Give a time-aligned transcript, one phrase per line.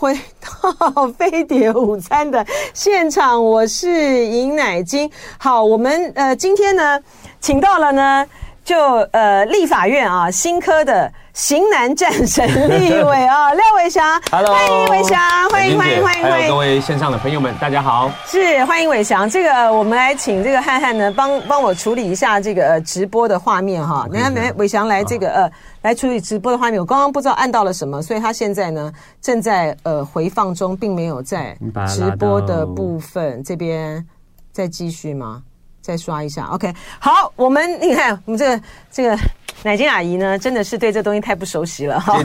[0.00, 2.42] 回到 飞碟午餐的
[2.72, 5.10] 现场，我是尹乃菁。
[5.36, 6.98] 好，我们呃今天呢，
[7.38, 8.26] 请到了呢，
[8.64, 8.78] 就
[9.12, 11.12] 呃立法院啊新科的。
[11.32, 19.30] 型男战神 立伟啊，廖伟翔，Hello，欢迎伟翔，欢迎欢迎欢迎欢迎各位线上的朋友们，大家好，是欢迎伟翔。
[19.30, 24.06] 这个我们来请这个汉汉呢，帮帮我处理一下这个呃直播的画面哈。
[24.10, 25.50] 你看，没伟翔来这个呃
[25.82, 31.56] 来处理直播的画面，我刚刚不知道按到了什么，所以他现在呢正在呃回放中，并没有在
[31.88, 34.06] 直播的部分这边
[34.52, 35.42] 再继续吗？
[35.80, 39.18] 再刷一下，OK，好，我们你看我们这个这个。
[39.62, 42.18] 乃金阿姨呢，真的是对这东西太不熟悉了哈。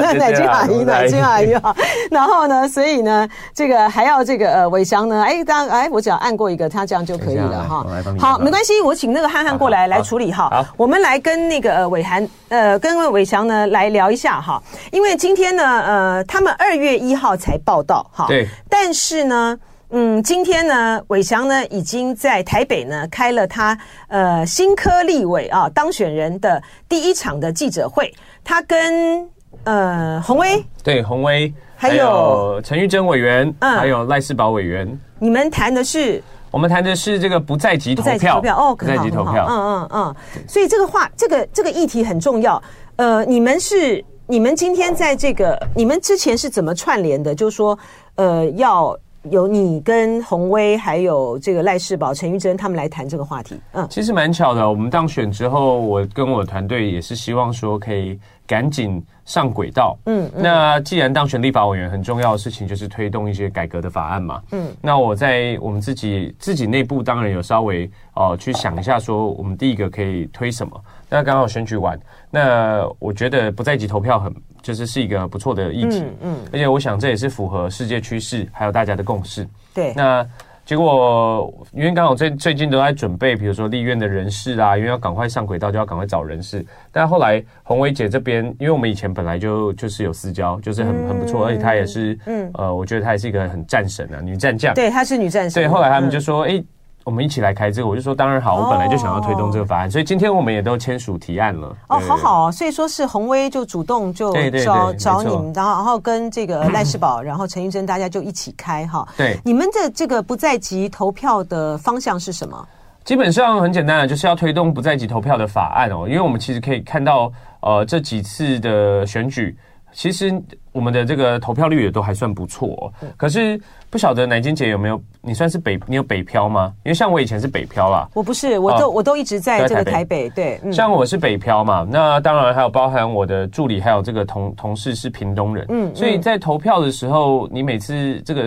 [0.00, 1.74] 那乃金阿姨，奶金阿姨哈。
[2.10, 7.84] 然后呢，所以呢，这个还要这个呃，伟翔呢，哎，当哎，我只要按过一个，他这样就可以了哈。
[8.18, 10.64] 好，没关系，我请那个汉汉过来来处理哈。
[10.76, 14.62] 我们来跟那个呃伟涵呃，跟伟翔呢来聊一下哈。
[14.92, 18.26] 因为今天呢，呃，他们二月一号才报道哈。
[18.28, 18.46] 对。
[18.68, 19.58] 但是呢。
[19.90, 29.24] 嗯，今天呢，伟翔呢已经在台北呢开了他呃新科立委啊当选人的第一场的记者会，他跟
[29.62, 36.20] 呃洪威对洪威还有陈玉珍委员，嗯，还有赖世宝委员，你们谈的是
[36.50, 40.16] 我们谈的是这个不在籍投票，投票哦，不在籍投票，嗯嗯嗯，
[40.48, 42.60] 所以这个话，这个这个议题很重要。
[42.96, 47.32] 呃，你们是你们今天在这个你们之前是怎么串联的？
[47.32, 47.78] 就是说，
[48.16, 48.98] 呃，要。
[49.30, 53.58] 有你跟洪威，还有这个赖世宝、陈玉珍他们来谈这个话题。
[53.72, 54.68] 嗯，其实蛮巧的。
[54.68, 59.96] 我们当选之后，我跟我团队也是希望说可以赶紧上轨道。
[60.06, 64.42] 嗯，那既然当选立法委员，很重要的事情就是推动一些改革的法案嘛。
[64.52, 70.80] 嗯，那我在我们自己自己内部当然有稍微哦、呃、去想一下，说我们第一个可以推什么。
[71.08, 71.98] 那刚好选举完，
[72.30, 74.34] 那我觉得不在籍投票很。
[74.62, 79.48] 就是是一个不错的议题，嗯，嗯，而且我想这也是符合世界趋势，还有大家的共识。
[79.72, 80.26] 对，那
[80.66, 86.66] 结果因为刚好最最近都在准备，比如说立院的人事啊，因为要赶快上轨道，就要赶快找人事。
[86.90, 94.74] 但后来红薇姐这边，因为我们以前本来就就是有私交，就是很很不错，而且她也是，嗯，呃，我觉得她也是一个很战神啊，女战将。
[94.74, 95.62] 对，她是女战神。
[95.62, 96.66] 对，后来他们就说，哎、嗯。
[97.06, 101.68] 我们一起来开这个，我就说当然好，我本来就想要推动这个法案，所以今天我们也都签署提案了。
[101.86, 104.34] 哦，好好，所以说是鸿薇就主动就
[104.64, 109.06] 找找你们，然后然后跟这个赖世宝， 然后陈玉珍，大家就一起开哈。
[109.16, 112.66] 对，你们的这个不在籍投票的方向是什么？
[113.04, 117.30] 基本上很简单的，就是要推动不在籍投票的法案哦，因为我们其实可以看到，
[117.60, 119.56] 呃，这几次的选举。
[119.96, 120.30] 其实
[120.72, 122.68] 我们的这个投票率也都还算不错，
[123.00, 123.58] 哦，可是
[123.88, 125.02] 不晓得南京姐有没有？
[125.22, 126.70] 你算是北，你有北漂吗？
[126.84, 130.28] 因为像我以前是北漂啦，我不是，我都、哦、我都一直在这个台北。
[130.28, 138.46] 对，嗯、像我是北漂嘛，那当然还有包含我的助理，还有这个同同事是屏东人，嗯，所以在投票的时候，你每次这个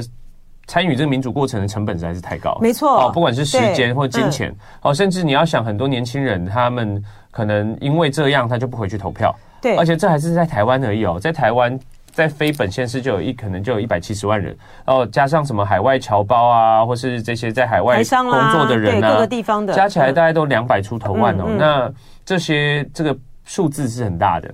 [0.68, 9.36] 参与这个民主过程的成本实在是太高，没错，哦，不管是时间或金钱，哦，甚至你要想很多年轻人，他们可能因为这样，他就不回去投票。
[9.62, 11.80] 对，而且这还是在台湾而已哦，在台湾，
[12.12, 14.56] 在非本县市就有一可能就有一百七十万人，
[14.86, 21.46] 然后加上什么海外侨胞啊，或是这些在海外工作的人啊，各个地方的，加起来大概都两百出头万哦。
[21.58, 21.92] 那
[22.26, 23.16] 这些这个
[23.46, 24.54] 数字是很大的，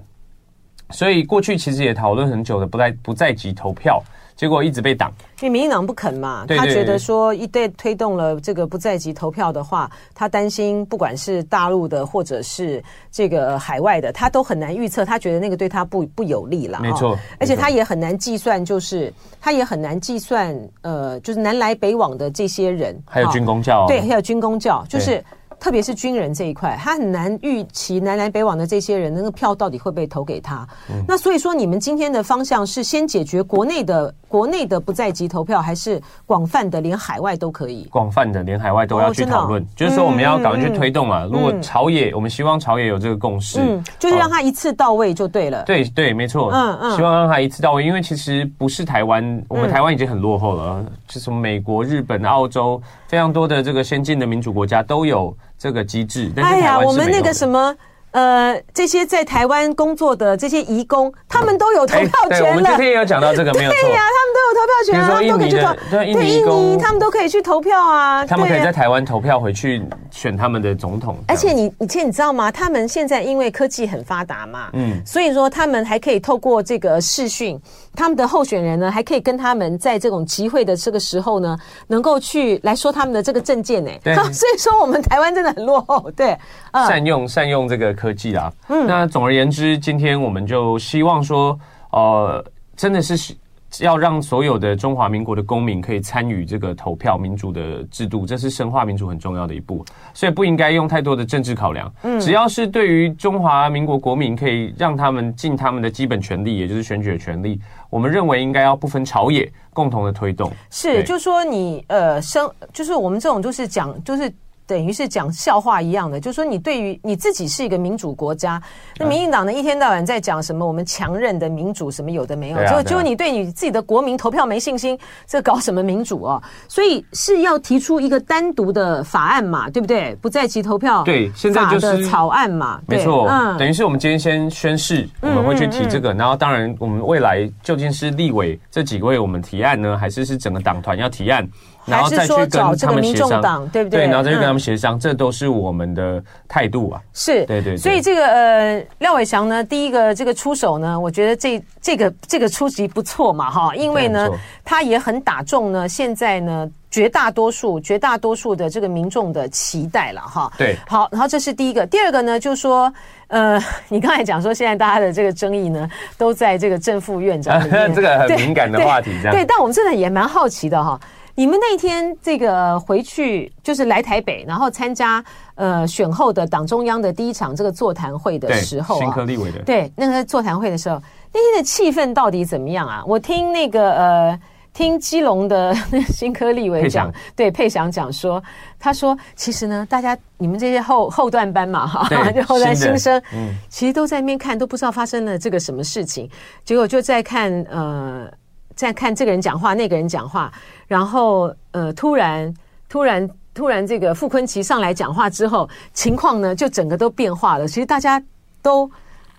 [0.91, 4.01] 所以过去其实也讨论很久的不在不在籍投票。
[4.35, 25.23] 结果一直被挡，因为民进党不肯嘛，他觉得说一旦推动了这个不在籍投票的话，他担心不管是大陆的或者是这个海外的，他都很难预测，他觉得那个对他不不有利了，没错，而且他也很难计算，就是他也很难计算，呃，就是南来北往的这些人，还有军工教，对，还有军工教，就是。
[25.57, 30.67] 特别是军人这一块，他很难预期南来北往的这些人，那个票到底会被投给他。
[30.89, 37.87] 嗯、那所以说，你们今天的方向是先解决国内的国内的不在籍投票，还是广泛的连海外都可以？
[37.89, 41.21] 广泛的连海外都要去讨论，哦哦、就是说我们要赶快去推动啊！
[41.23, 45.63] 嗯、如果朝野，我们希望朝野有这个共识，嗯，就是让他一次到位就对了。
[45.63, 55.33] 对对，没错，嗯嗯，希望让他一次到位，因为其实不是台湾，我们台湾已经很落后了，嗯、就是美国、日本、澳洲非常多的这个先进的民主国家都有。
[55.57, 57.73] 这个机制，哎呀，我们那个什么，
[58.15, 62.39] 呃，这些在台湾工作的这些移工，他们都有投票权了。
[62.39, 63.77] 对，我们今天也有讲到这个，没有错。
[63.81, 65.75] 对呀，他们都有投票权啊，他们都可以去投。
[65.91, 68.25] 对，印尼，他们都可以去投票啊。
[68.25, 69.83] 他们可以在台湾投票回去
[70.15, 71.17] 选他们的总统。
[71.27, 72.49] 而且你，而且你知道吗？
[72.49, 77.59] 他们现在因为科技很发达嘛，嗯，所以说他们还可以透过这个视讯。
[77.93, 81.57] 他们的候选人呢，还可以跟他们在这种集会的这个时候呢，
[81.87, 83.91] 能够去来说他们的这个政见呢。
[84.03, 86.09] 对， 所以说我们台湾真的很落后。
[86.11, 86.37] 对，
[86.71, 88.51] 善用善用这个科技啦。
[88.69, 91.59] 嗯，那总而言之，今天我们就希望说，
[91.91, 92.43] 呃，
[92.77, 93.35] 真的是
[93.81, 99.83] 要让所有的中华民国的公民可以参与这个投票民主的制度，这是深化民主很重要的一步，
[100.13, 101.91] 所以不应该用太多的政治考量。
[102.03, 110.51] 嗯，只要是对于中华民国国民可以让他们尽他们的基本权利，也就是选举的权利，我们认为应该要不分朝野共同的推动。
[110.69, 114.31] 是，就说你呃生，就是我们这种就是讲就是。
[114.67, 118.61] 等于是讲笑话一样的，就是说你对于你自己是一个民主国家，
[118.97, 124.97] 那民进党呢一天到晚在讲什么我们强韧的民主什么有的没有，就就你对你自己的国民投票没信心，
[125.27, 126.41] 这搞什么民主哦？
[126.67, 130.15] 所以是要提出一个单独的法案嘛，对不对？
[130.21, 141.47] 不在籍投票对，现在就是草案嘛，没错，嗯，等于是我们今天先宣誓，我们会去提这个，然后当然我们未来究竟是立委这几位我们提案呢，还是是整个党团要提案？
[141.85, 144.01] 然后再去跟他们协商，对不对？
[144.01, 147.01] 对，然后再去跟他们协商，这都是我们的态度啊。
[147.13, 147.77] 是，对对。
[147.77, 154.29] 所以这个呃，廖伟翔呢，第一个这个出手呢，我觉得这这个这个出击不错嘛，哈，因为呢，
[154.63, 160.51] 他也很打中呢，现在呢，绝大多数绝大多数的这个民众的期待了，哈。
[160.57, 160.75] 对。
[160.87, 162.91] 好，然后这是第一个，第二个呢，就是说，
[163.27, 165.87] 呃， 你刚才讲说，现在大家的这个争议呢，
[166.17, 169.35] 都在这个正副院长里面， 这个很敏感的话题，这样。
[169.35, 170.99] 对，但我们真的也蛮好奇的哈。
[171.37, 175.23] 你们那天这个回去就是来台北，然后参加
[175.55, 180.95] 呃选后的党中央的第一场这个座谈会的时候啊，新科立委的对那个座谈会的时候，
[181.33, 183.03] 那天的气氛到底怎么样啊？
[183.05, 184.39] 我听那个呃
[184.73, 185.75] 听基隆的
[186.07, 188.41] 新科立委讲，对佩祥讲说，
[188.79, 196.29] 他说其实呢，大家你们这些后后段班嘛哈， 就后段新生，嗯，其实都在那边看，都不知道发生了这个什么事情，
[196.63, 198.31] 结果就在看呃。
[198.75, 200.51] 在看这个人讲话，那个人讲话，
[200.87, 202.53] 然后呃，突然、
[202.89, 207.67] 突然、突然，这个傅昆萁上来讲话之后，情况呢就整个都变化了。
[207.67, 208.21] 其实大家
[208.61, 208.89] 都，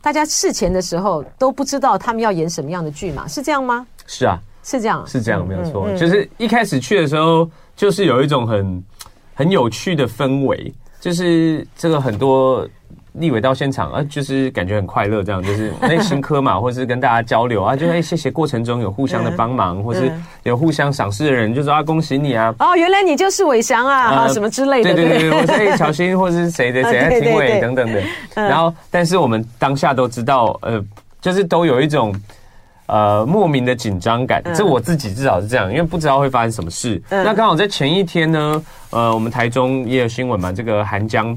[0.00, 3.86] 大家事前的时候都不知道他们要演什么样的剧嘛，是这样吗？
[4.06, 5.94] 是啊，是这样，是这样，没有错。
[5.96, 8.84] 就是一开始去的时候，就是有一种很
[9.34, 12.66] 很有趣的氛围，就是这个很多。
[13.18, 28.02] 立委到现场啊，就是感觉很快乐，这样就是那 新科嘛，或是跟大家交流啊，就哎谢谢过程中有互相的帮忙，或是有互相赏识的人，就说啊恭喜你啊，哦原来你就是伟翔啊，啊什么之类的，对对对，我是乔欣或是谁的谁在听委等等的，
[28.34, 30.82] 然后但是我们当下都知道，呃，
[31.20, 32.14] 就是都有一种
[32.86, 37.02] 呃莫名的紧张感，这我自己至少是这样，因为不知道会发生什么事。
[37.08, 41.36] 那刚好在前一天呢，呃，我们台中也有新闻嘛，这个韩江。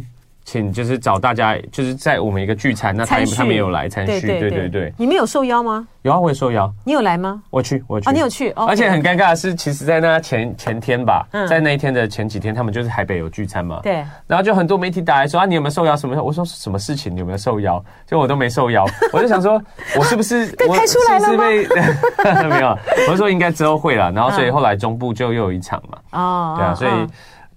[0.50, 4.92] 请就是找大家，就是在我们一个聚餐，那他他们也有来参叙，对对对。
[4.98, 5.88] 你们有受邀吗？
[6.02, 6.74] 有啊，我也受邀。
[6.84, 7.40] 你有来吗？
[7.52, 8.10] 我去，我去。
[8.10, 8.50] 啊，你有去？
[8.56, 13.80] 而且很尴尬的是，其实，在那前前天吧，在那一天的前几天，他们就是台北有聚餐嘛。
[13.84, 14.04] 对。
[14.26, 15.96] 然后就很多媒体打来说啊，你有没有受邀？
[15.96, 16.20] 什么？
[16.20, 17.14] 我说什么事情？
[17.14, 17.84] 你有没有受邀？
[18.08, 19.62] 就我都没受邀， 我就想说，
[20.00, 21.44] 我是不是 被开出来了吗？
[22.50, 22.76] 没有，
[23.08, 24.12] 我就说应该之后会了。
[24.12, 26.00] 然后所以后来中部就又有一场嘛。
[26.14, 26.56] 哦。
[26.58, 26.92] 对啊，所以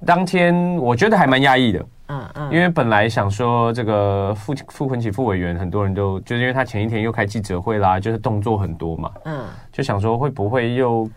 [0.04, 1.82] 当天我觉得还蛮压抑的。
[2.06, 11.08] 嗯嗯，因为本来想说这个傅傅崐萁副委员，很多人都就是因为他前一天又开记者会啦，就是动作很多嘛，嗯，就想说会不会又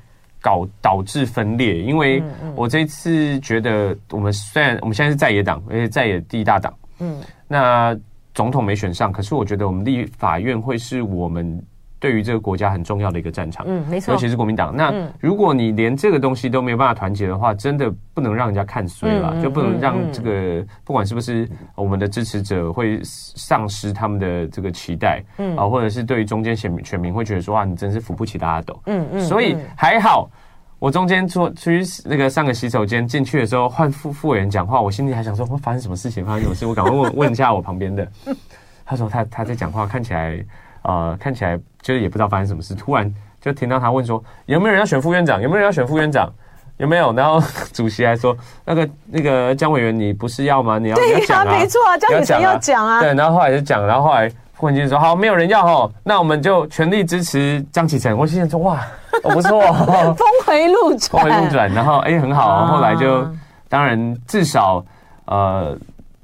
[0.42, 1.82] 搞导致分裂？
[1.82, 2.24] 因为
[2.56, 7.98] 我这次觉得我们虽然我们现在是在野党，而且在野第一大党，嗯，那
[8.34, 11.62] 总统没选上，可是我觉得我们立法院会是我们。
[12.06, 14.72] 对于这个国家很重要的一个战场，嗯，没错，尤其是国民党。
[14.78, 29.22] 那如果你连这个东西都没有办法团结的话，真的不能让人家看衰了，就不能让这个不管是不是我们的支持者会丧失他们的这个期待，嗯啊，或者是对于中间选民选民会觉得说哇，你真是扶不起的阿斗，嗯嗯。
[29.22, 30.30] 所以还好，
[30.78, 36.24] 我中间出出去那个上个洗手间进去的时候，换副副委员讲话，我心里还想说，会发生什么事情？
[36.24, 36.68] 发生什么事？
[36.68, 38.08] 我赶快问问一下我旁边的，
[38.86, 40.46] 他说他他在讲话，看起来。
[40.86, 43.12] 呃，看起来就是也不知道发生什么事，突然
[43.42, 45.42] 就听到他问说：“有没有人要选副院长？
[45.42, 46.32] 有没有人要选副院长？
[46.78, 47.42] 有没有？”然后
[47.74, 50.78] 主席还说：“那个那个江委员，你不是要吗？
[50.78, 58.80] 你要对呀、啊啊，没错啊，江委员要讲啊。”对，然后后来就讲，然后后来副崐萁说：“好，没有人要哦，那我们就全力支持江启臣。”我心想说：“哇，
[59.24, 63.28] 哦、不错、哦，峰回路转，峰回路转。”然后哎，很好、哦，后来就
[63.70, 64.86] 当然至少
[65.26, 65.78] 呃，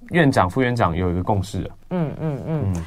[0.10, 1.70] 院长副院长有一个共识了。
[1.92, 2.74] 嗯嗯嗯。
[2.76, 2.86] 嗯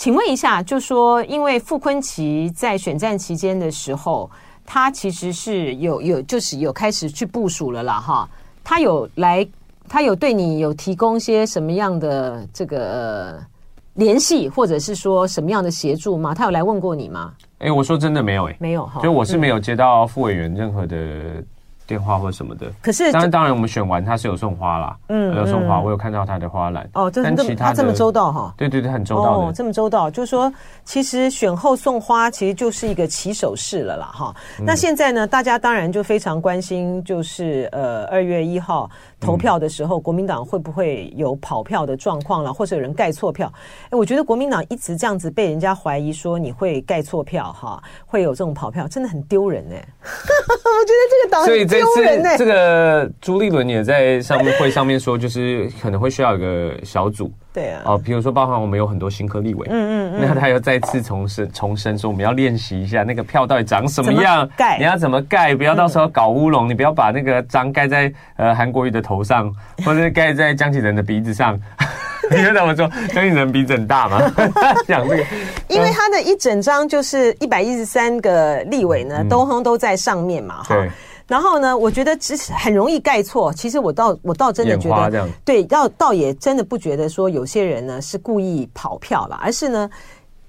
[0.00, 4.30] 请问一下，就说，因为傅昆萁在选战期间的时候，
[4.64, 8.26] 他其实是有有就是有开始去部署了啦，哈。
[8.64, 9.46] 他有来，
[9.90, 13.46] 他有对你有提供些什么样的这个、呃、
[13.92, 16.34] 联系，或者是说什么样的协助吗？
[16.34, 17.34] 他有来问过你吗？
[17.58, 20.96] 哎，我说真的没有、欸，哎，没有哈，就我是没有接到副委员任何的
[21.90, 22.70] 电话或什么的。
[22.80, 26.88] 可是当然，当然我们选完他是有送花啦，嗯，有送花，我有看到他的花篮。
[26.94, 28.54] 哦，这这他这么周到哈？
[28.56, 29.46] 对对对，很周到的。
[29.48, 30.52] 哦，这么周到，就是说，
[30.84, 34.32] 其实选后送花其实就是一个起手式了啦，哈。
[34.64, 38.88] 那现在呢，大家当然就非常关心，就是呃，二月一号
[39.20, 43.52] 投票的时候，国民党会不会有跑票的状况了，或者有人盖错票？
[43.90, 49.76] 哎，我觉得国民党一直这样子被人家怀疑说你会盖错票，哈，会有这种跑票，真的很丢人哎。
[50.02, 52.36] 我觉得这个党很丢人哎。
[52.38, 57.30] 这个朱立伦也在上面会上面说，就是可能会需要一个小组。
[57.52, 57.82] 对啊。
[57.84, 69.52] 哦，比如说，包含我们有很多新科立委，嗯嗯嗯，那他又再次重申重申说，我们要练习一下那个票到底长什么样，盖你要怎么盖，不要到时候搞乌龙，你不要把那个章盖在呃韩国瑜的头上，
[69.84, 71.58] 或者是盖在江启仁的鼻子上。
[72.30, 74.20] 你知道我说江启仁鼻子很大吗？
[74.86, 75.24] 讲这个，
[75.66, 80.76] 因为他的一整张就是一百一十三个立委呢，都哼都在上面嘛，哈。
[81.30, 83.52] 然后呢，我觉得其实很容易盖错。
[83.52, 89.88] 其实我倒我倒真的觉得，对，倒倒也真的不觉得说有些人呢是故意跑票了，而是呢，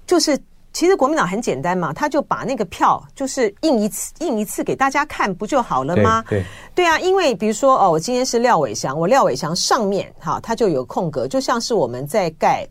[0.08, 0.36] 就是
[0.72, 6.24] 其实国民党很简单嘛，他就把那个票就是印一次印一次给大家看，不就好了吗？
[6.28, 12.66] 对，对，对啊，因为比如说哦，我今天是廖伟翔，我廖伟翔上面哈，他就有空格，就像是我们在盖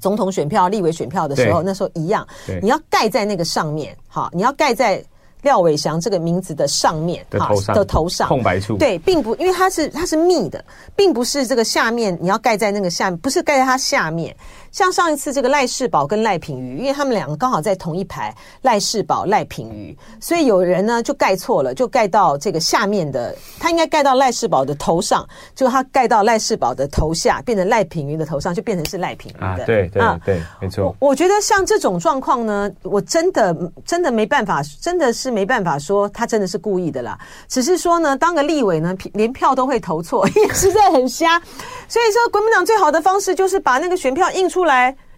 [0.00, 2.26] 总统选票、立委选票的时候，那时候一样，
[2.62, 5.04] 你要盖在那个上面，哈，你要盖在。
[5.42, 10.64] 廖伟翔这个名字的上面的头上，的头上空白处，对，并不，因为它是它是密的，
[10.96, 14.34] 并不是这个下面你要盖在那个下面，不是盖在它下面。
[14.70, 29.46] 像上一次这个赖世宝跟赖品瑜，因为他们两个刚好在同一排，赖世宝、赖品瑜，所以有人呢就盖错了，就盖到这个下面的，他应该盖到赖世宝的头上，就他盖到赖世宝的头下，变成赖品瑜的头上，就变成是赖品瑜的。
[29.46, 30.94] 啊，对对对，没错。
[30.98, 37.18] 我觉得像这种状况呢，我真的真的没办法，真的是没办法说他真的是故意的啦。
[37.48, 41.40] 只是说呢，当个立委呢，连票都会投错， 也实在很瞎。
[41.88, 44.67] 所以说，国民党最好的方式就是把那个选票印出来，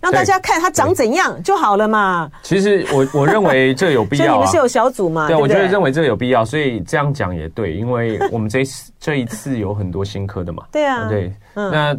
[0.00, 2.30] 让大家看它长怎样就好了嘛。
[2.42, 4.26] 其实我我认为这有必要、啊。
[4.26, 5.26] 所以你们是有小组嘛？
[5.26, 10.62] 对，对，对，我觉得认为这有必要，所以这样讲也对，因为我们这一次 这一次有很多新科的嘛。
[10.72, 11.96] 对啊，对，嗯、那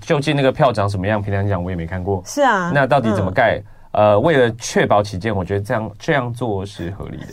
[0.00, 1.22] 究竟那个票长什么样？
[1.22, 2.22] 平常讲我也没看过。
[2.26, 3.58] 是啊，那到底怎么盖？
[3.58, 7.26] 嗯呃，为了确保起见，我觉得这样这样做是合理的。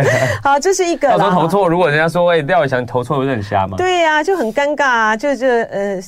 [0.42, 1.08] 好，这是一个。
[1.08, 3.76] 到时候投错，如果人家说喂廖伟翔投错，不是很瞎吗？
[3.76, 5.16] 对呀、啊，就很尴尬啊！
[5.16, 5.98] 就就呃，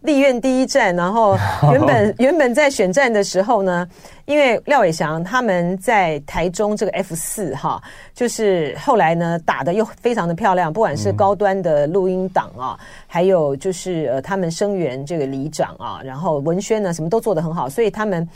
[0.00, 1.38] 立院第一站，然后
[1.70, 3.86] 原本 原本在选战的时候呢，
[4.24, 7.80] 因为廖伟翔他们在台中这个 F 四哈，
[8.12, 18.28] 就是后来呢打的又非常的漂亮，不管是高端的录音档啊，嗯、还有就是呃他们声援这个里长啊，然后文宣呢什么都做得很好，所以他们。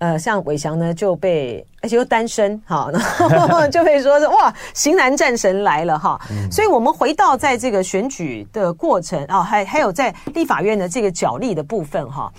[0.00, 2.90] 呃，像伟翔呢就被，而且又单身，哈，
[3.30, 6.18] 然后就被说是哇，型男战神来了哈。
[6.30, 12.32] 嗯、所以，我们回到在这个选举的过程啊，还还有在立法院的这个角力的部分哈。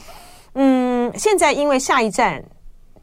[0.55, 2.43] 嗯，现在因为下一站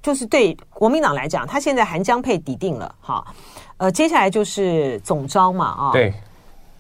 [0.03, 3.25] 就是对国民党来讲，他现在韩江配抵定了哈。
[3.77, 5.93] 呃，接下来就是总招嘛啊。
[5.93, 6.13] 对。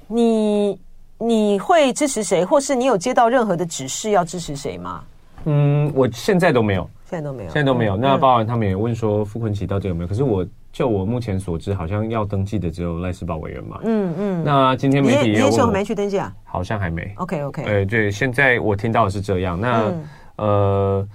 [0.08, 0.76] 你
[1.18, 5.04] 你会支持谁，或是你有接到任何的指示要支持谁吗？
[5.44, 6.88] 嗯，我现在都没有。
[7.08, 7.96] 现在都没有，现在都没有。
[7.96, 10.06] 那包含他们也问说傅昆萁到底有没有？
[10.06, 13.80] 可是我就我目前所知，好像要登记的只有赖世宝委员嘛。
[13.82, 14.44] 嗯嗯。
[14.44, 16.30] 那今天媒体也问我没去登记啊？
[16.44, 17.10] 好像还没。
[17.16, 17.62] OK OK。
[17.62, 19.58] 哎，对，现在我听到的是这样。
[19.58, 19.90] 那
[20.36, 21.08] 呃，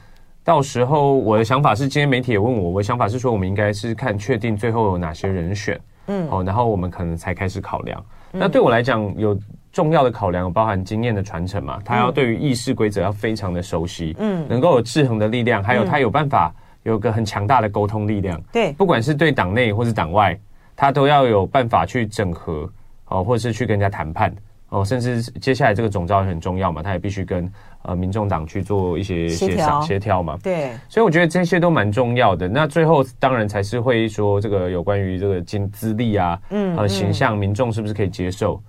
[0.44, 8.04] 到时候我的想法是，今天媒体也问我，我的想法是说，我们应该是看确定最后有哪些人选，嗯，好，然后我们可能才开始考量。
[8.32, 9.38] 那对我来讲有。
[9.74, 16.54] 重要的考量包含经验的传承嘛，他要对于议事规则要非常的熟悉，嗯，能够有制衡的力量，还有他有办法
[16.84, 20.40] 有个很强大的沟通力量，对，不管是对党内或是党外，
[20.76, 22.70] 他都要有办法去整合
[23.08, 24.32] 哦，或者是去跟人家谈判
[24.70, 27.52] 哦，甚至接下来这个总召也很重要嘛，他也必须跟
[27.82, 32.48] 呃民众党去做一些协商协调嘛，对，所以我觉得这些都蛮重要的。
[32.48, 38.62] 那最后当然才是会说这个有关于这个经资历啊，嗯，呃形象，民众是不是可以接受？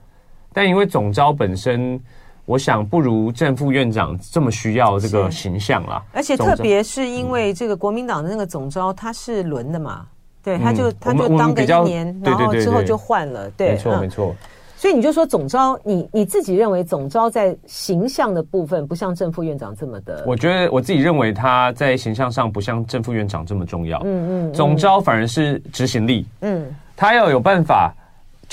[0.55, 2.01] 但因为总招本身，
[2.47, 6.01] 我想不如正副院长这么需要这个形象啦。
[6.13, 10.07] 而且特别是因为这个国民党的那个总招他是轮的嘛，
[10.45, 14.37] 对，他就他就当个一年，然后之后就换了，对，没错没错。
[14.77, 20.23] 所以你就说总招，你你自己认为总招在形象的部分不像正副院长这么的？
[20.27, 23.99] 我觉得我自己认为他在形象上不像正副院长这么重要。
[24.05, 26.27] 嗯嗯，总招反而是执行力。
[26.43, 27.93] 嗯，他要有办法。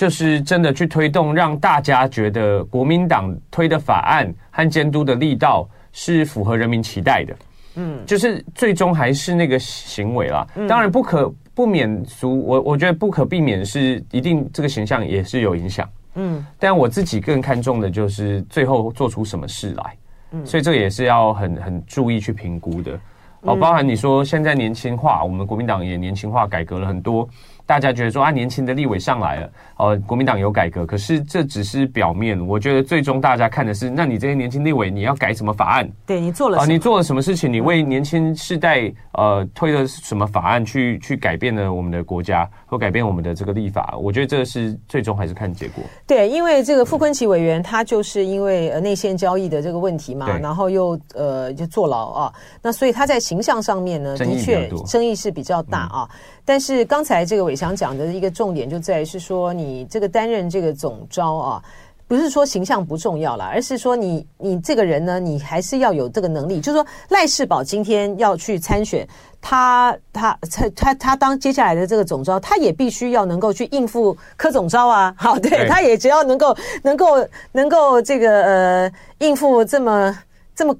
[0.02, 7.36] 就是真的去推动，让大家觉得国民党推的法案和监督的力道是符合人民期待的。
[7.76, 10.44] 嗯，就是最终还是那个行为啦。
[10.68, 15.88] 当然不可不免俗，我我觉得不可避免是一定这个形象也是有影响。
[16.16, 19.98] 嗯，但我自己更看重的就是最后做出什么事来，
[20.32, 23.00] 嗯，所以这也是要很很注意去评估的。
[23.42, 27.30] 哦，包含你说现在年轻化，我们国民党也年轻化改革了很多。
[27.72, 32.38] 大家觉得说啊，年轻的立委上来了，呃，国民党有改革，可是这只是表面。
[32.46, 35.90] 我觉得最终大家看的是，那你这些年轻立委，你要改什么法案？
[36.06, 37.50] 对，你做了啊，你做了什么事情？
[37.50, 43.96] 你为年轻世代呃推了什么法案去去改变了我们的国家，或改变我们的这个立法？
[43.98, 45.82] 我觉得这是最终还是看结果。
[46.06, 56.10] 对，因为这个傅坤奇委员他就是因为呃内线交易的这个问题嘛，然后又呃就坐牢啊，那所以他在形象上面呢，的确争议是比较大啊。
[56.12, 61.64] 嗯但是刚才这个伟翔讲的一个重点就在于是说，你这个担任这个总招啊，
[62.08, 66.60] 不是说形象不重要了，而是说你你这个人呢，你还是要有这个能力。
[66.60, 69.08] 就是说赖世宝今天要去参选，
[69.40, 75.14] 他他他他他当接下来的这个总招，他也必须要能够去应付柯总招啊。
[75.16, 80.18] 好，对，他也只要能够能够能够这个呃应付这么
[80.56, 80.76] 这么。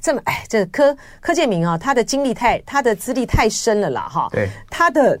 [0.00, 4.28] 这么哎，这个柯柯建明啊，他的经历太，他的资历太深了啦，哈。
[4.30, 4.50] 对。
[4.68, 5.18] 他的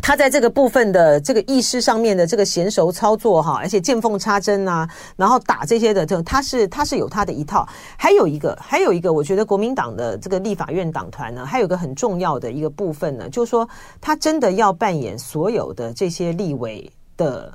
[0.00, 7.68] 他在这个部分的这个意识上面的这个娴熟操作哈，而且见缝插针啊，然后打这些的，这他是他是有他的一套。
[7.96, 13.68] 还有一个，还有一个，我觉得国民党的这个立法院党团呢，还有个很重要的一个部分呢，就是说
[14.00, 17.52] 他真的要扮演所有的这些立委的。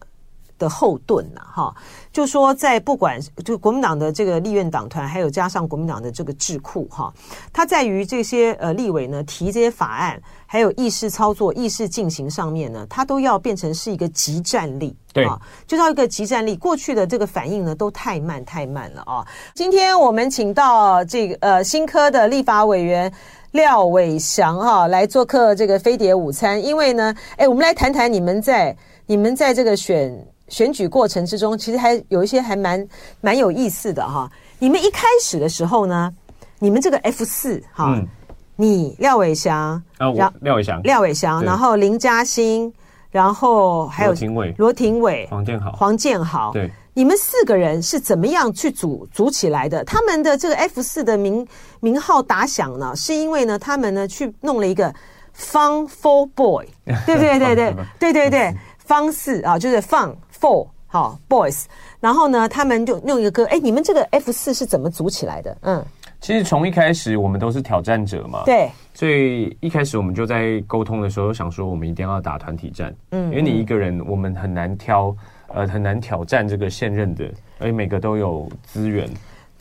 [0.64, 1.76] 的后盾呐，哈，
[2.14, 7.14] 就说在不管就国民党的这个立院党团，还有加上国民党的这个智库，哈，
[7.52, 15.28] 它在于这些呃立委呢提这些法案，还有议事操作、议事进行上面呢，它都要变成是一个集战力，对，
[15.68, 16.56] 就到一个集战力。
[16.56, 19.28] 过去的这个反应呢都太慢太慢了啊！
[19.54, 23.12] 今天我们请到这个呃新科的立法委员
[23.52, 30.26] 廖伟翔哈来做客这个飞碟午餐，因为呢，哎，我们来谈谈你们在你们在这个选。
[30.54, 32.88] 选举过程之中，其实还有一些还蛮
[33.22, 34.32] 蛮有意思的哈。
[34.60, 36.14] 你们一开始的时候呢，
[36.60, 38.08] 你们这个 F 四哈，嗯、
[38.56, 42.72] 你廖伟翔啊，我廖伟翔，廖伟翔，然后林嘉欣，
[43.10, 49.84] 然后还有罗廷伟，罗廷伟，黄建豪，黄建豪，对，你们四个人是怎么样去组组起来的？
[49.86, 51.46] 他们的这个 F 四的名
[51.80, 54.94] 名号打响呢，是因为呢，他们呢去弄了一个
[55.36, 56.68] Fun Four Boy，
[57.08, 57.40] 对不对？
[57.40, 57.56] 对。
[57.56, 60.16] 对对 对对对，方四啊，就是放。
[60.44, 61.64] Four 好，Boys，
[62.02, 63.46] 然后呢，他们就弄一个歌。
[63.46, 65.58] 哎，你们这个 F 四是怎么组起来的？
[65.62, 65.82] 嗯，
[66.20, 75.16] 其实从一开始我们都是挑战者嘛，对，所以一开始我们就在沟通的时候想说，我们一定要打团体战，嗯，因为你一个人我们很难挑，
[75.48, 77.24] 呃，很难挑战这个现任的，
[77.60, 79.10] 而且每个都有资源。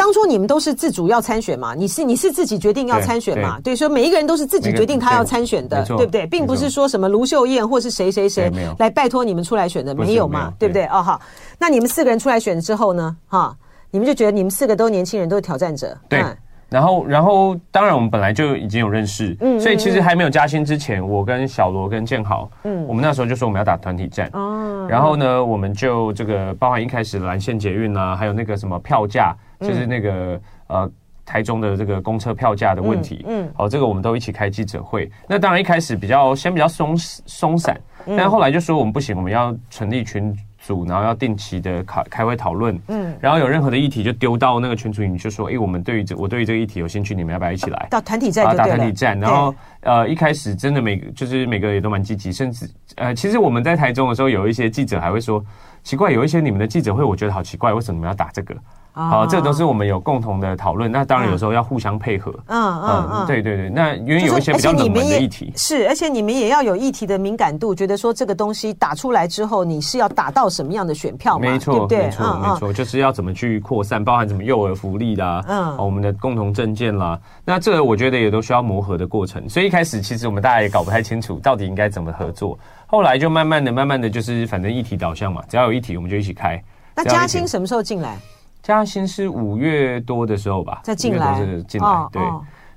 [0.03, 1.77] 当初你们都是自主要参选嘛？
[1.77, 3.61] 你是你是自己决定要参选嘛？
[3.62, 6.27] 对，所以每一个人都是自己决定他要参选的，对不对？
[6.27, 10.53] 并不是说什么卢秀燕或是谁谁谁来拜托你们出来选的，没有嘛？
[10.59, 10.87] 对不对？
[10.87, 11.21] 哦，好，
[11.57, 13.17] 那你们四个人出来选之后呢？
[13.29, 13.57] 哈，
[13.93, 16.21] 你们就觉得你们四个都年轻人，都是挑战者，对。
[16.69, 29.37] 然后，然后，当然我们本来就已经有认识，嗯，所以其实还没有加薪之前，我跟小罗跟建豪，嗯，我们那时候就说我们要打团体战，哦，然后呢，我们就这个包含一开始蓝线捷运啊，还有那个什么票价。
[29.62, 30.90] 就是那个呃，
[31.25, 35.11] 台中的这个公车票价的问题，嗯，好，这个我们都一起开记者会。
[35.29, 37.81] 那当然一开始比较先比较松松散，
[38.16, 47.87] 但后来就说我们不行，我们要成立群组，然后要定期的开开会讨论，嗯，然后有任何的议题就丢到那个群组里，你就说，哎，我们对于这我对于这个议题有兴趣，你们要不要一起来？
[47.90, 49.18] 到团体战，打团体战。
[49.18, 55.44] 然后呃，一开始真的每就是每个也都蛮积极，甚至呃，其实我们在台中的时候，有一些记者还会说，
[55.83, 58.55] 奇怪，有一些你们的记者会，我觉得好奇怪，为什么你们要打这个？
[58.95, 60.92] 好，这都是我们有共同的讨论。
[60.92, 62.31] 那当然有时候要互相配合。
[62.47, 63.71] 嗯嗯嗯，对对对。
[63.71, 71.51] 那因为有一些比较冷门的议题，是而且你们也要有议题的敏感度，觉得说这个东西打出来之后，你是要打到什么样的选票嘛？
[71.51, 77.18] 没错，没错，没错，就是要怎么去扩散，包含什么幼儿福利啦，嗯，我们的共同政见啦。
[77.47, 79.49] 那这个我觉得也都需要磨合的过程。
[79.49, 82.59] 所以一开始其实我们大家也搞不太清楚到底应该怎么合作。
[82.93, 86.63] 后来就慢慢的、慢慢的就是反正议题导向嘛，只要有议题我们就一起开。
[86.95, 88.19] 那嘉兴什么时候进来？
[88.63, 91.35] 嘉兴是五月多的时候吧，再进来，
[91.67, 92.23] 进来，对，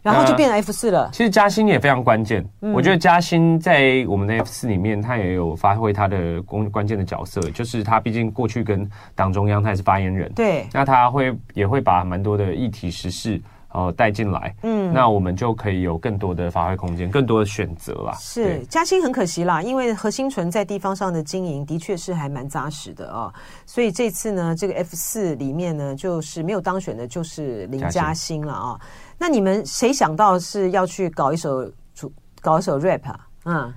[0.02, 1.10] 然后就变成 F 四了。
[1.12, 13.42] 其实嘉兴也非常关键，我觉得嘉兴在我们的 F 四里面，他也有发挥他的关关键的角色，就是他毕竟过去跟党中央他也是发言人，对，那他会也会把蛮多的议题时事。
[13.76, 18.14] 哦，带进来，嗯，那我们就可以有更多的发挥空间，更多的选择啦。
[18.14, 23.34] 是嘉兴很可惜啦，因为何心存在地方上的经营的确是还蛮扎实的哦。
[23.66, 28.80] 所以这次呢，这个 F 四里面呢，就是没有当选的，就是林嘉欣了啊。
[28.80, 32.12] 兴那你们谁想到是要去搞一首主
[32.42, 33.20] 搞一首 rap 啊？
[33.46, 33.74] 嗯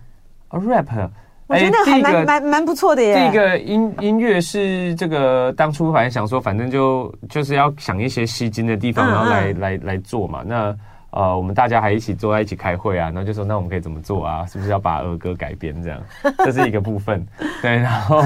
[0.50, 1.10] ，rap。
[1.48, 3.18] 我觉得还蛮蛮蛮不错的耶。
[3.18, 10.42] 第一个音音乐是这个当初反正想说，反正就就是要想一些吸睛的地方，然后来来来做嘛。
[10.46, 10.76] 那
[11.10, 14.44] 呃，我们大家还一起坐在一起开会啊，然后就说那我们可以怎么做啊？
[14.46, 16.00] 是不是要把儿歌改编这样？
[16.44, 17.26] 这是一个部分。
[17.62, 18.22] 对，然后。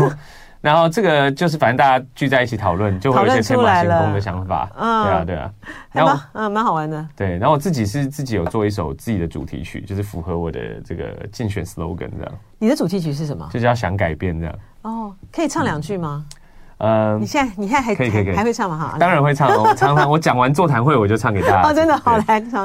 [0.63, 4.71] 然后这个就是，反正大家聚在一起讨论，就会有一些天马行空的想法。
[4.79, 5.53] 嗯，对啊，对啊。
[5.91, 7.05] 然后，嗯，蛮好玩的。
[7.17, 12.33] 对，然后我自己是自己有做一首自己的主题曲，就是符合我的这个竞选 slogan 这样。
[12.63, 13.49] 你的主题曲是什么？
[13.53, 14.55] 就叫想改变这样。
[14.83, 16.25] 哦，可以唱两句吗？
[16.79, 18.79] 呃，你现在你现在还可以可以还会唱吗？
[18.79, 19.75] 哈，当然会唱哦。
[19.77, 21.63] 常常我讲完座谈会，我就唱给大家。
[21.69, 22.65] 哦，真的好来唱。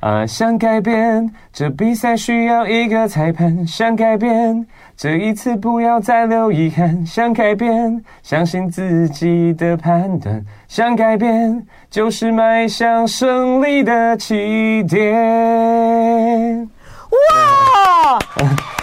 [0.00, 3.64] 呃，想改变，这比赛需要一个裁判。
[3.64, 7.06] 想改变，这一次不要再留遗憾。
[7.06, 10.44] 想改变，相信自己的判断。
[10.66, 16.68] 想改变，就是迈向胜利的起点。
[17.10, 18.18] 哇！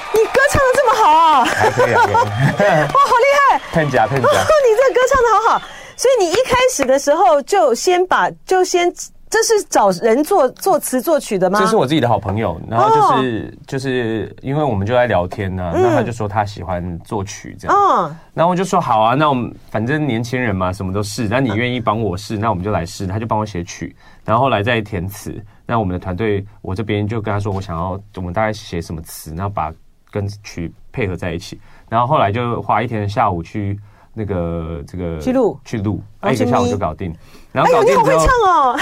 [1.70, 2.14] 还可以，还可以。
[2.14, 3.60] 哇，好厉害！
[3.72, 4.28] 喷假喷假！
[4.30, 8.94] 你这歌唱的好好，所以你一开始的时候就先把，就先。
[9.28, 11.60] 这是找人作作词作曲的吗？
[11.60, 29.74] 这是我自己的好朋友，然后就是、哦、就是因为我们就在聊天呢、啊，那、嗯、他就说他喜欢作曲这样，嗯，然后我就说好啊，那我们反正年轻人嘛，什么都试，那你愿意帮我试，那我们就来试，他就帮我写曲，然后后来再填词，那我们的团队我这边就跟他说我想要我们大概写什么词，然后把
[30.12, 33.78] 跟曲配合在一起，然后后来就花一天的下午去。
[34.18, 37.14] 那个这个去录去录，一个下午就搞定。
[37.52, 38.80] 然后搞定之后，哎、你好会唱哦！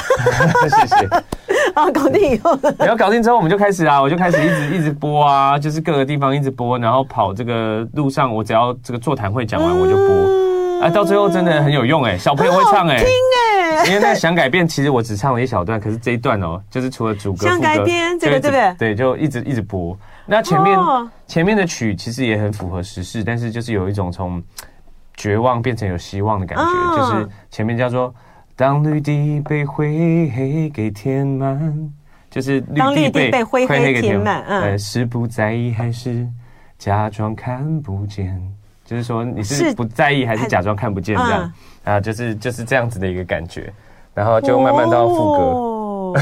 [0.70, 1.08] 谢谢。
[1.74, 10.86] 啊， 搞定以后，然后搞定之后，我们就开始啊，我就开始一直一直播啊，就是各个地方一直播，然后跑这个路上，我只要这个座谈会讲完我就播。
[10.86, 13.88] 啊，到最后真的很有用哎、欸，小朋友会唱哎、欸，听哎、欸。
[13.90, 18.76] 因为那想改变，其实我只唱了一小段，可是这一段哦，就是除了主歌、想改变这个对不对？
[18.78, 19.98] 对，就一直一直播。
[20.26, 24.42] 那前面、哦、前面的曲其实也很符合时事，但是就是有一种从。
[25.16, 28.12] 绝望变成有希望的感觉，哦、就是前面叫做
[28.58, 31.92] “当绿地被灰黑给填满”，
[32.32, 34.44] 就是绿地被灰黑给填满。
[34.48, 36.28] 嗯，是不在意还是
[36.80, 38.42] 假装看不见？
[38.84, 41.54] 就是说你是不在意还是假装看不见这样？
[41.86, 43.72] 嗯、啊，就是就是这样子的一个感觉，
[44.16, 45.42] 然后就慢慢到副歌。
[45.44, 46.14] 哦，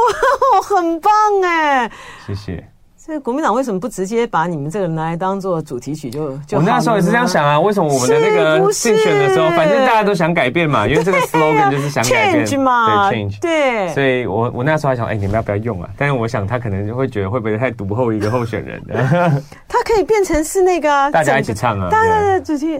[0.66, 1.12] 很棒
[1.44, 1.90] 哎！
[2.26, 2.66] 谢谢。
[3.06, 6.58] 这个国民党为什么不直接把你们这个拿来当做主题曲就就？
[6.58, 13.88] 我那时候也是这样想啊，为什么我们的那个竞选的时候，反正大家都想改变嘛，因为这个 slogan 就是想改变，change 嘛，对 change，对。
[13.94, 15.88] 所以我我那时候还想，哎，你们要不要用啊？
[15.96, 18.94] 但是我想他可能就会觉得会不会太独后一个候选人的？
[19.68, 22.76] 他可以变成是那个大家一起唱啊，大家的主题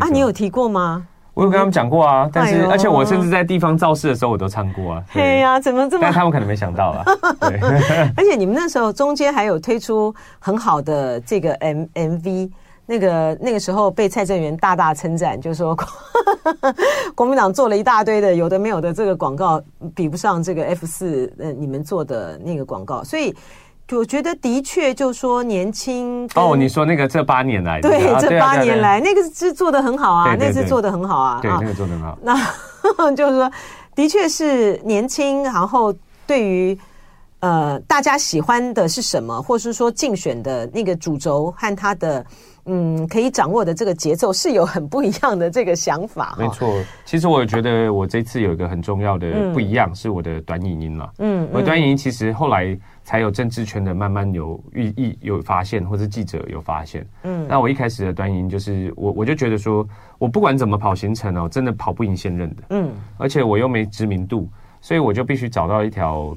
[0.00, 1.06] 啊，你有提过吗？
[1.34, 5.04] 我有跟他们讲过啊，但是而且我甚至在地方造势的时候我都唱过啊。
[5.12, 6.02] 对呀，怎么这么？
[6.02, 7.04] 但他们可能没想到啊。
[7.48, 7.58] 对，
[8.16, 12.50] 而且你们那时候中间还有推出很好的这个 M MV，
[12.86, 15.76] 那个那个时候被蔡正元大大称赞，就是说
[17.14, 19.62] 国民党做了一大堆的有的没有的这个广告，
[19.94, 23.34] 比不上这个 F 四呃你们做的那个广告，所以。
[23.96, 32.18] 我觉得的确，就说年轻哦，你说那个这八年来，对，这八年来那个是做的很好啊，那次做的很好啊，对，那个做的很好。
[32.22, 32.36] 那
[33.14, 33.50] 就是说，
[33.94, 35.92] 的确是年轻，然后
[36.26, 36.78] 对于
[37.40, 42.24] 呃大家喜欢的是什么，或是说竞选的那个主轴和他的
[42.66, 46.36] 嗯可以掌握的这个节奏是有很不一样的这个想法。
[46.38, 46.72] 没错，
[47.04, 51.10] 其实我觉得我这次有一个很重要的不一样，是我的短影音了。
[51.18, 52.78] 嗯，我的短影音其实后来。
[53.10, 57.04] 才有政治圈的慢慢有意意有发现，或是记者有发现。
[57.24, 59.84] 嗯，那我一开始的短影就是我我就觉得说，
[60.16, 62.62] 我不管怎么跑行程哦，真的跑不赢现任的。
[62.68, 64.48] 嗯，而且我又没知名度，
[64.80, 66.36] 所以我就必须找到一条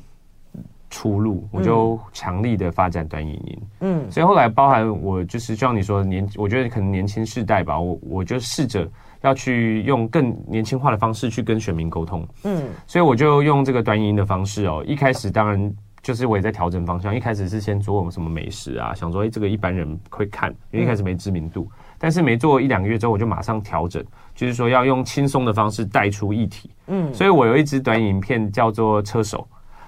[0.90, 3.58] 出路，我就强力的发展短影音。
[3.82, 8.90] 嗯，所以后来包含我就是像你说年，我觉得可能年轻世代吧，我我就试着
[9.22, 12.28] 要去用更年轻化的方式去跟选民沟通。
[12.46, 15.72] 嗯，所以我就用这个短影音的方式哦，一开始当然。
[16.04, 21.68] 就是我也在调整方向，一开始是先做什么美食啊，想说哎，这个一般人会看，因为一开始没知名度。
[21.98, 24.04] 但是没做一两个月之后，我就马上调整，
[24.36, 26.70] 就是说要用轻松的方式带出议题。
[26.88, 29.48] 嗯，所以我有一支短影片叫做《车手》，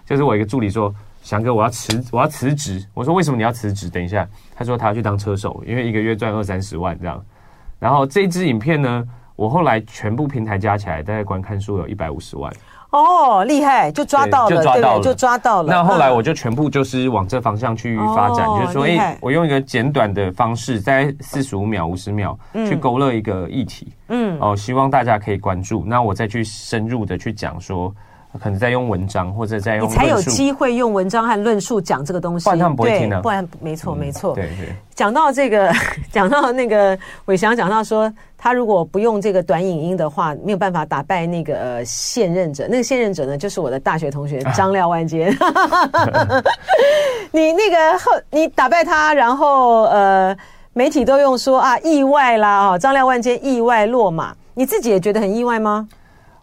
[0.09, 3.89] 就是我一个助理说，翔哥我要辞我要辞职，我说为什么你要辞职？
[3.89, 4.25] 等一下，
[4.55, 7.21] 他说他要去当车手，因为一个月赚二三十万这样。
[7.77, 12.49] 然后这支影片呢，我后来全部平台加起来，大概观看数有一百五十万。
[12.95, 15.73] 哦，厉害，就抓到了，就抓到了，就抓到了。
[15.73, 25.83] 那后来我就全部就是往这方向去发展，就是说，哎，我用一个简短的方式，在四十五秒、五十秒去勾勒一个议题，嗯，哦，希望大家可以关注。
[25.85, 27.93] 那我再去深入的去讲说，
[28.41, 34.35] 可能在用文章或者在用，你才有机会用文章和论述讲这个东西，不然他们不会听的，不然没错没错。
[34.35, 34.75] 对对。
[34.93, 35.71] 讲到这个，
[36.11, 42.67] 讲到那个伟翔讲到说，他如果不用这个短影音的话，没有办法打败那个呃现任者。
[42.69, 45.35] 那个现任者呢，就是我的大学同学张廖万坚。
[47.31, 50.35] 你那个后，你打败他，然后呃，
[50.71, 55.87] 媒体都用说啊意外啦啊，张廖万坚意外落马，你自己也觉得很意外吗？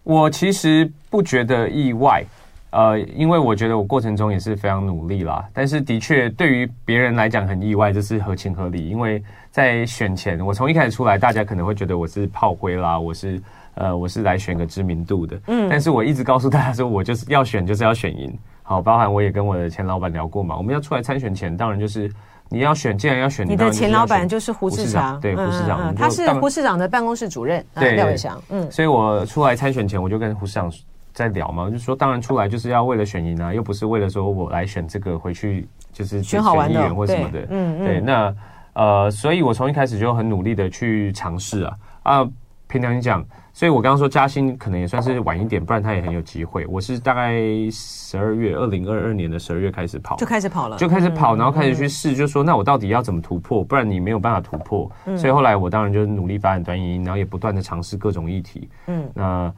[0.03, 2.25] 我其实不觉得意外，
[2.71, 5.47] 呃，因为我觉得我过程中也是非常努力啦。
[5.53, 8.89] 但是的确，对于别人来讲很意外，这是合情合理。
[8.89, 13.39] 因为在选前，我从一开始出来，大家可能会觉得我是炮灰啦，我是
[13.75, 15.39] 呃，我是来选个知名度的。
[15.49, 18.35] 嗯，但是我一直告诉大家说，我就是要选，就是要选赢。
[18.63, 22.11] 好，包含我也跟我的前老板聊过嘛，我们要出来参选前，当然就是。
[22.49, 30.71] 你要选，既然要选，你的前老板就是胡市长，对，胡市长，他是胡市长的办公室主任，对，廖伟翔，嗯，所以我出来参选前，我就跟胡市长
[31.13, 38.35] 在聊嘛，就说当然出来就是要为了选赢啊，又不是为了说我来选这个回去就是选议员或什么的，嗯嗯，对，那
[38.75, 42.29] 呃，所以我从一开始就很努力的去尝试啊啊，
[42.67, 43.25] 平常你讲。
[43.55, 46.67] 所以我刚刚说加薪可能也算是晚一点，不然他也很有机会。
[46.67, 47.39] 我是大概
[47.71, 53.63] 十二月，二零二二年的十二月开始跑，就开始跑了，就开始跑，然后开始去试，就说那我到底要怎么突破？
[53.63, 54.91] 不然你没有办法突破。
[55.19, 58.71] 所以后来我当然就努力发展短影音，然后也不断的尝试各种议题。
[58.87, 59.55] 嗯，那呃，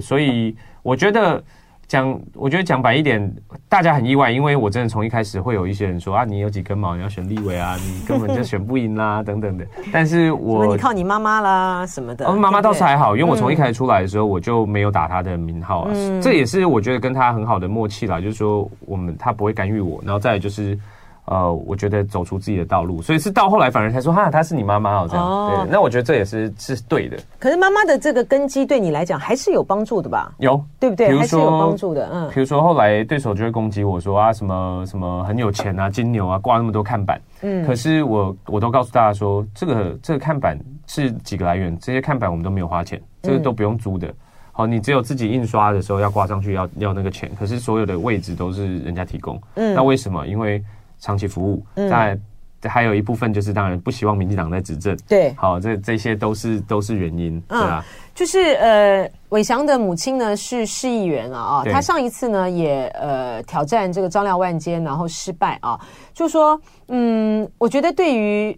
[0.00, 1.42] 所以我觉得。
[1.88, 3.30] 讲，我觉得讲白一点，
[3.68, 9.66] 大家很意外，因为我真的从一开始会有一些人说啊，你有几根毛，你要选立委啊，你根本就选不赢啦，等等的。
[9.92, 20.78] 但是我你靠你妈妈啦什么的，妈妈倒是还好，因为我从一开始出来的时候，我就没有打她的名号啊，嗯、这也是我觉得跟她很好的默契啦，就是说我们她不会干预我，然后再来就是。
[21.26, 25.24] 呃，我觉得走出自己的道路，所以是到后来反而才说哈，她是你妈妈哦，这样。
[25.24, 27.16] 哦、对，那我觉得这也是是对的。
[27.38, 30.34] 可是妈妈的这个根基对你来讲还是有帮助的吧？
[30.38, 31.16] 有，对不对？
[31.16, 32.08] 还是有帮助的。
[32.12, 37.20] 嗯，比如说后来对手就会攻击我说啊，什么什么很有钱啊，金牛啊，挂那么多看板。
[37.42, 40.58] 嗯，可是我我都告诉大家说，这个这个看板
[40.88, 41.78] 是几个来源？
[41.78, 44.08] 这些看板我们都没有花钱，这个都不用租的。
[44.08, 44.14] 嗯、
[44.50, 49.40] 好，你只有自己印刷的时候要挂上去要要那个钱，可是所有的位置都是人家提供。
[49.54, 50.26] 嗯，那为什么？
[50.26, 50.62] 因为
[51.02, 52.16] 长期服务，在
[52.62, 54.96] 还有一部分就是当然不希望民进党在执政。
[55.08, 57.84] 对，好，这这些都是都是原因，对啊。
[58.14, 65.78] 就是呃，伟翔的母亲呢是市议员啊啊，他上一次呢也呃挑战这个张廖万坚，然后失败啊。
[66.14, 68.56] 就说嗯，我觉得对于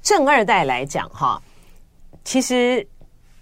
[0.00, 1.40] 正二代来讲哈，
[2.24, 2.84] 其实。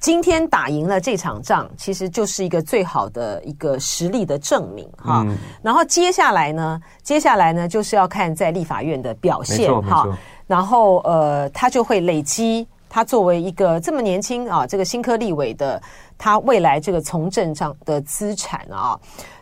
[0.01, 5.23] 今天打赢了这场仗，其实就是一个最好的一个实力的证明哈。
[5.27, 10.07] 嗯、然后接下来呢，接下来呢，就是要看在立法院的表现哈。
[10.47, 15.81] 然后呃，他就会累积他作为一个这么年轻啊，这个新科立委的
[16.17, 18.99] 他未来这个从政上的资产啊。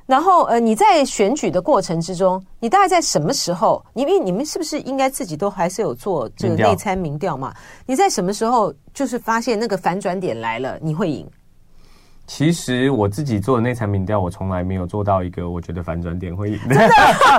[0.08, 3.84] 然后，呃，你在选举的过程之中，你大概在什么时候？
[3.92, 7.52] 因为你们是不是应该自己都还是有做这个内参民调嘛？
[7.84, 11.26] 你在什么时候就是发现那个反转点来了，你会赢？
[12.26, 16.58] 其实我自己做的内参民调，我从来没有做到一个我觉得反转点会赢？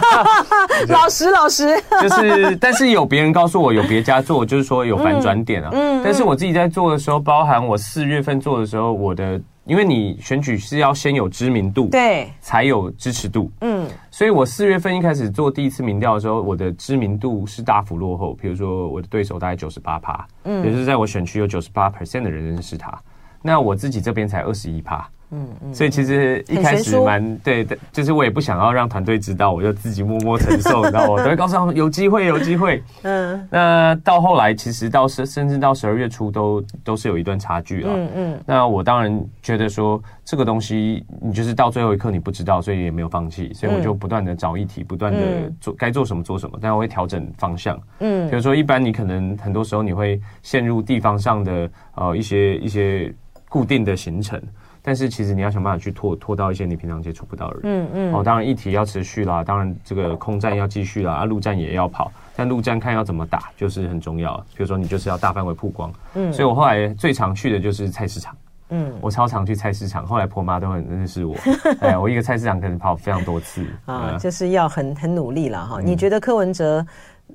[0.90, 5.72] 老实老实，就是，但是有别人告诉我，有别家做，就是说有反转点啊。
[5.74, 9.42] 嗯，但是我自己在做的时候，包含我四月份做的时候，我的。
[9.70, 18.34] 因为你选举是要先有知名度，对，才有支持度，嗯，所以我四月份一开始做第一次民调的时候，我的知名度是大幅落后。
[18.34, 23.00] 比如说我的对手大概九十八趴，嗯，也就是在我选区有九十八 percent 的人认识他，
[23.44, 25.08] 那我自己这边才二十一趴。
[25.32, 32.84] 嗯嗯，所以其实一开始蛮对的，就是我也不想要让团队知道，我就自己默默承受，你知道，我都会告诉他们有机会，有机会。
[33.04, 37.90] 嗯，那到后来，其实到十甚至到十二月初都都是有一段差距了。
[37.94, 45.20] 嗯嗯，那我当然觉得说这个东西，你就是到最后一刻你不知道，所以也没有放弃，所以我就不断的找议题，不断的
[45.62, 47.80] 做该做什么做什么，但我会调整方向。
[48.00, 53.14] 嗯，比如说一般你可能很多时候你会陷入地方上的呃一些一些
[53.48, 54.42] 固定的行程。
[54.82, 64.38] 但是其实你要想办法去拓拓到一些你平常接触不到的人，嗯嗯，哦，当然议题要持续啦，当然这个空战要继续啦，啊，陆战也要跑，但陆战看要怎么打就是很重要。
[64.56, 68.36] 比如说你就是要大范围曝光，嗯，所以我后来最常去的就是菜市场，
[68.70, 71.36] 嗯，我超常去菜市场，后来婆妈都很认识我，
[71.82, 73.66] 哎，我一个菜市场可能跑非常多次。
[73.86, 75.82] 啊，就是要很很努力了哈。
[75.82, 76.86] 你觉得柯文哲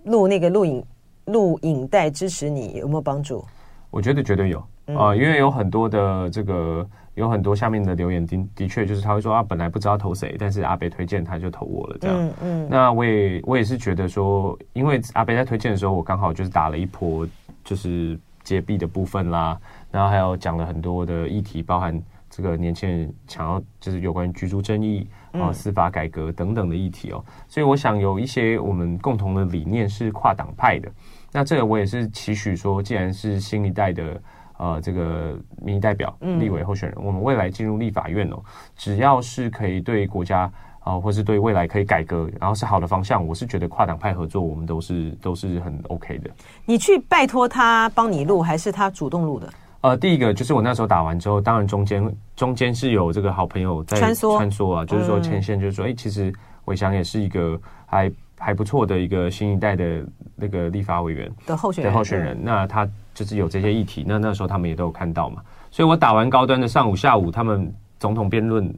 [0.04, 0.84] 录那个录影
[1.26, 3.44] 录影带支持你有没有帮助？
[3.90, 4.58] 我觉得绝对有。
[4.96, 6.86] 啊，因为有很多的这个。
[7.14, 12.16] 有很多下面的留言的的确就是他会说啊，本来不知道投谁，但是阿北推荐他就投我了这样。
[12.18, 12.68] 嗯嗯。
[12.68, 17.26] 那我也我也是觉得说，因为阿北在推荐的时候，我刚好就是打了一波
[17.62, 19.58] 就是接币的部分啦，
[19.90, 27.24] 然后还有讲了很多的议题，包含这个年轻人想要就是有关于居住正义啊、司法改革等等的议题哦。
[27.48, 30.90] 所以我想有一些我们共同的理念是跨党派的。
[31.30, 34.20] 那这个我也是期许说，既然是新一代的
[34.58, 38.42] 呃这个民意代表、立委候选人，我们未来进入立法院哦，
[38.76, 40.50] 只要是可以对国家。
[40.84, 46.28] 啊，或是对未来可以改革，然后是好的方向，我是觉得跨党派合作，我们都是都是很 OK 的。
[46.66, 49.50] 你去拜托他帮你录，还是他主动录的？
[49.80, 56.30] 呃，第一个就是我那时候打完之后，当然中间中间是有这个好朋友在穿梭穿梭啊，就是说牵线，就是说，哎、嗯欸，其实
[56.66, 62.38] 伟翔也是一个还还不错的一个新一代的那个立法委员的候选候选人。
[62.38, 65.40] 那他就是有这些议题，那那时候他们也都有看到嘛。
[65.70, 68.74] 所以我打完高端的上午、下午，他们总统辩论。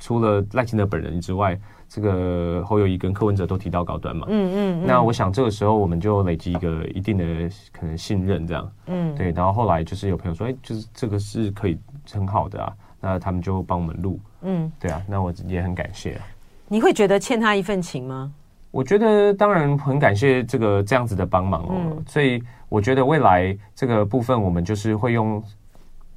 [0.00, 1.56] 除了赖清德本人之外，
[1.88, 7.24] 这个侯友宜跟柯文哲都提到高端嘛，嗯嗯，那我想这个时候我们就累积一个一定的
[7.70, 11.78] 可能信任，这样，嗯，对，然后后来就是有朋友说，哎，就是这个是可以
[12.10, 16.22] 很好的啊，那他们就帮我们录，嗯，对啊，那我也很感谢啊。
[16.66, 18.32] 你会觉得欠他一份情吗？
[18.72, 22.42] 我觉得当然很感谢这个这样子的帮忙哦，所以
[22.72, 25.42] 我觉得未来这个部分我们就是会用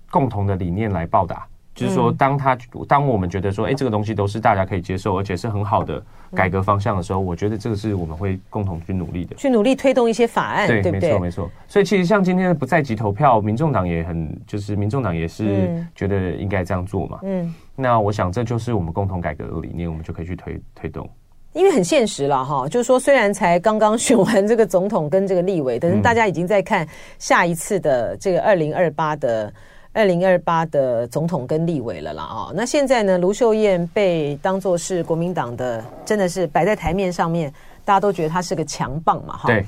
[0.10, 1.46] 共同的理念来报答。
[1.74, 6.02] 就是说，当他当我们觉得说，哎，这个东西都是大家可以接受，而且是很好的
[6.34, 10.89] 改革方向的时候，我觉得这个是我们会共同去努力的，去努力推动一些法案，对？
[10.89, 11.52] 没错，没错。
[11.68, 17.20] 所以其实像今天的不在籍投票，民众党也很，就是民众党也是觉得应该这样做嘛。
[17.24, 21.10] 嗯，那我想这就是我们共同改革的理念，我们就可以去推推动。
[21.56, 26.88] 因为很现实了哈，就是说，虽然才刚刚选完这个总统跟这个立委，但是大家已经在看
[27.18, 29.52] 下一次的这个二零二八的。
[29.98, 37.50] 二零二八的总统跟立委了啦啊，那现在呢，卢秀燕被当做是国民党的，真的是摆在台面上面，
[37.86, 39.48] 大家都觉得她是个强棒嘛哈。
[39.48, 39.65] 对。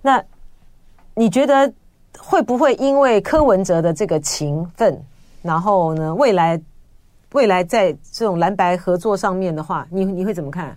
[0.00, 0.24] 那
[1.12, 1.70] 你觉得
[2.16, 4.98] 会不会因为柯文哲的这个情分，
[5.42, 6.58] 然后呢，未来
[7.32, 10.74] 未来在这种蓝白合作上面的话，你你会怎么看？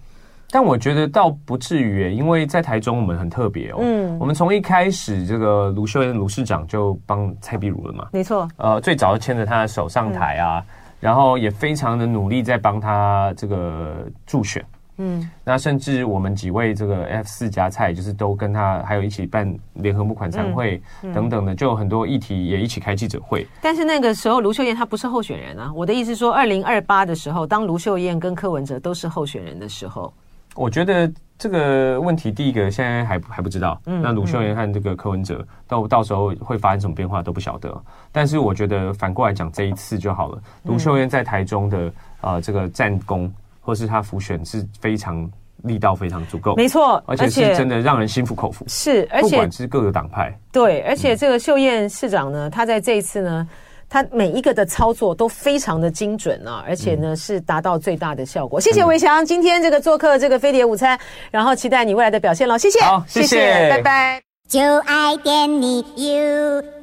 [0.51, 3.77] 但我觉得倒不至于，因为在台中我们很特别哦。
[3.81, 8.47] 嗯，我们从一开始这个卢秀燕卢市长就帮蔡壁如了嘛，没错。
[8.58, 14.63] 呃，最早牵着他的手上台啊，嗯、然后也非常的努力在帮他这个助选。
[14.97, 20.81] 嗯，那甚至我们几位这个 F 四加菜，就是都跟他还有一起办联合募款餐会
[21.13, 23.45] 等等的，就有很多议题也一起开记者会。
[23.62, 25.69] 但是那个时候卢秀燕她不是候选人啊。
[25.75, 30.13] 我的意思说，二零二八的时候，当卢秀燕跟柯文哲都是候选人的时候。
[30.55, 33.79] 我觉得这个问题，第一个现在还还不知道。
[33.85, 37.75] 嗯，那卢秀燕和这个柯文哲到到时候会发生什么变化都不晓得。
[38.11, 40.41] 但是我觉得反过来讲，这一次就好了。
[40.63, 41.91] 卢秀燕在台中的
[42.21, 45.29] 啊这个战功，或是他浮选是非常
[45.63, 48.63] 力道非常足够，没错，而且是真的让人心服口服。
[48.67, 53.47] 是，而且不管是各个党派，对，而且这个秀燕市长呢，他在这一次呢。
[53.95, 58.60] 他每一个的操作都非常的精准啊，而且呢是达到最大的效果。
[58.60, 60.99] 谢谢伟翔，今天这个做客这个飞碟午餐，
[61.31, 62.58] 然后期待你未来的表现喽。
[62.58, 64.21] 谢谢，好，谢谢，谢谢，拜拜。
[64.49, 66.75] 就爱点你 UFO。